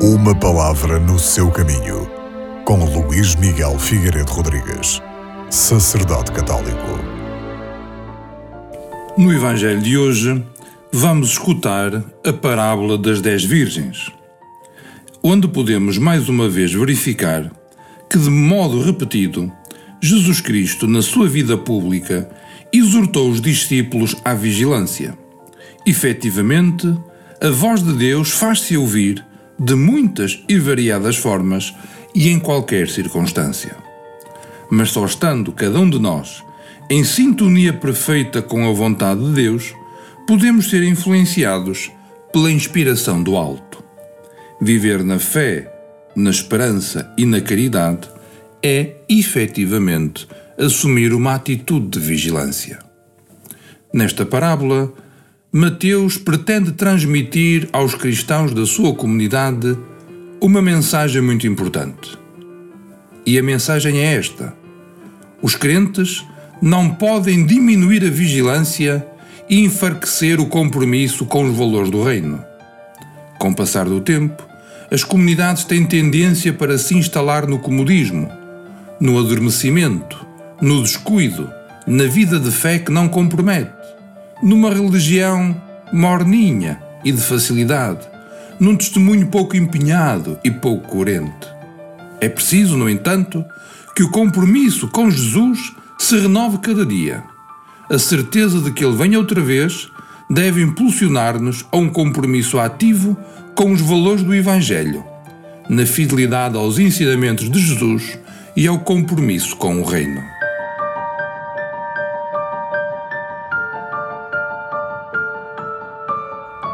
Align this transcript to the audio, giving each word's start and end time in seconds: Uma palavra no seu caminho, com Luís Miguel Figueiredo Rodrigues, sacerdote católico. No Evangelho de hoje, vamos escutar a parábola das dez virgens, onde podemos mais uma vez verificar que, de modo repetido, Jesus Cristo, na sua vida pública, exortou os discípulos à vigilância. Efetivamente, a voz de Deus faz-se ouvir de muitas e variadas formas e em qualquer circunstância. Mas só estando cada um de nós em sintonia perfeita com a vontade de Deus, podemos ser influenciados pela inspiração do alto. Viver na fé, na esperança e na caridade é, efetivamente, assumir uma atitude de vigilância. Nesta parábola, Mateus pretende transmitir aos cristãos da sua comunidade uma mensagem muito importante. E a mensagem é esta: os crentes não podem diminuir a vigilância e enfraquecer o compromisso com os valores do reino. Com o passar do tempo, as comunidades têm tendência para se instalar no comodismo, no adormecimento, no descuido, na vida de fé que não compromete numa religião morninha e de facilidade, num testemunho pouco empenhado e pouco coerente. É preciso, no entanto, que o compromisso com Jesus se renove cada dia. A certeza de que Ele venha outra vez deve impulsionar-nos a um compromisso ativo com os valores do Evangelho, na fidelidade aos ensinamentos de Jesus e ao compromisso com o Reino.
Uma 0.00 0.32
palavra 0.32 1.00
no 1.00 1.18
seu 1.18 1.50
caminho, 1.50 2.08
com 2.64 2.84
Luís 2.84 3.34
Miguel 3.34 3.76
Figueiredo 3.80 4.30
Rodrigues, 4.30 5.02
sacerdote 5.50 6.30
católico. 6.30 7.00
No 9.18 9.32
Evangelho 9.32 9.80
de 9.80 9.98
hoje, 9.98 10.40
vamos 10.92 11.30
escutar 11.30 12.04
a 12.24 12.32
parábola 12.32 12.96
das 12.96 13.20
dez 13.20 13.42
virgens, 13.42 14.12
onde 15.20 15.48
podemos 15.48 15.98
mais 15.98 16.28
uma 16.28 16.48
vez 16.48 16.72
verificar 16.72 17.50
que, 18.08 18.18
de 18.18 18.30
modo 18.30 18.80
repetido, 18.80 19.52
Jesus 20.00 20.40
Cristo, 20.40 20.86
na 20.86 21.02
sua 21.02 21.26
vida 21.26 21.58
pública, 21.58 22.30
exortou 22.72 23.28
os 23.28 23.40
discípulos 23.40 24.14
à 24.24 24.32
vigilância. 24.32 25.18
Efetivamente, 25.84 26.86
a 27.40 27.48
voz 27.50 27.82
de 27.82 27.92
Deus 27.94 28.30
faz-se 28.30 28.76
ouvir 28.76 29.26
de 29.58 29.74
muitas 29.74 30.42
e 30.48 30.58
variadas 30.58 31.16
formas 31.16 31.74
e 32.14 32.28
em 32.28 32.38
qualquer 32.38 32.88
circunstância. 32.88 33.76
Mas 34.70 34.90
só 34.90 35.04
estando 35.04 35.52
cada 35.52 35.78
um 35.80 35.88
de 35.88 35.98
nós 35.98 36.42
em 36.90 37.04
sintonia 37.04 37.72
perfeita 37.72 38.40
com 38.40 38.66
a 38.66 38.72
vontade 38.72 39.22
de 39.22 39.32
Deus, 39.32 39.74
podemos 40.26 40.70
ser 40.70 40.82
influenciados 40.82 41.90
pela 42.32 42.50
inspiração 42.50 43.22
do 43.22 43.36
alto. 43.36 43.84
Viver 44.60 45.04
na 45.04 45.18
fé, 45.18 45.70
na 46.16 46.30
esperança 46.30 47.12
e 47.18 47.26
na 47.26 47.42
caridade 47.42 48.08
é, 48.62 48.96
efetivamente, 49.08 50.26
assumir 50.58 51.12
uma 51.12 51.34
atitude 51.34 51.88
de 51.88 52.00
vigilância. 52.00 52.78
Nesta 53.92 54.24
parábola, 54.24 54.92
Mateus 55.50 56.18
pretende 56.18 56.72
transmitir 56.72 57.70
aos 57.72 57.94
cristãos 57.94 58.52
da 58.52 58.66
sua 58.66 58.94
comunidade 58.94 59.78
uma 60.42 60.60
mensagem 60.60 61.22
muito 61.22 61.46
importante. 61.46 62.18
E 63.24 63.38
a 63.38 63.42
mensagem 63.42 63.98
é 63.98 64.14
esta: 64.14 64.54
os 65.40 65.54
crentes 65.54 66.22
não 66.60 66.90
podem 66.90 67.46
diminuir 67.46 68.04
a 68.04 68.10
vigilância 68.10 69.06
e 69.48 69.64
enfraquecer 69.64 70.38
o 70.38 70.44
compromisso 70.44 71.24
com 71.24 71.48
os 71.48 71.56
valores 71.56 71.88
do 71.88 72.02
reino. 72.02 72.44
Com 73.38 73.48
o 73.48 73.56
passar 73.56 73.86
do 73.86 74.02
tempo, 74.02 74.46
as 74.90 75.02
comunidades 75.02 75.64
têm 75.64 75.86
tendência 75.86 76.52
para 76.52 76.76
se 76.76 76.94
instalar 76.94 77.46
no 77.46 77.58
comodismo, 77.58 78.30
no 79.00 79.18
adormecimento, 79.18 80.26
no 80.60 80.82
descuido, 80.82 81.50
na 81.86 82.04
vida 82.04 82.38
de 82.38 82.50
fé 82.50 82.78
que 82.78 82.92
não 82.92 83.08
compromete 83.08 83.78
numa 84.42 84.70
religião 84.70 85.60
morninha 85.92 86.80
e 87.04 87.12
de 87.12 87.20
facilidade, 87.20 88.06
num 88.58 88.76
testemunho 88.76 89.26
pouco 89.28 89.56
empenhado 89.56 90.38
e 90.44 90.50
pouco 90.50 90.88
coerente. 90.88 91.48
É 92.20 92.28
preciso, 92.28 92.76
no 92.76 92.88
entanto, 92.88 93.44
que 93.94 94.02
o 94.02 94.10
compromisso 94.10 94.88
com 94.88 95.10
Jesus 95.10 95.72
se 95.98 96.18
renove 96.18 96.58
cada 96.58 96.84
dia. 96.84 97.22
A 97.90 97.98
certeza 97.98 98.60
de 98.60 98.70
que 98.72 98.84
Ele 98.84 98.96
venha 98.96 99.18
outra 99.18 99.40
vez 99.40 99.88
deve 100.30 100.62
impulsionar-nos 100.62 101.64
a 101.72 101.76
um 101.76 101.88
compromisso 101.88 102.58
ativo 102.58 103.16
com 103.54 103.72
os 103.72 103.80
valores 103.80 104.22
do 104.22 104.34
Evangelho, 104.34 105.02
na 105.68 105.86
fidelidade 105.86 106.56
aos 106.56 106.78
ensinamentos 106.78 107.50
de 107.50 107.58
Jesus 107.58 108.18
e 108.54 108.66
ao 108.66 108.78
compromisso 108.78 109.56
com 109.56 109.80
o 109.80 109.84
Reino. 109.84 110.37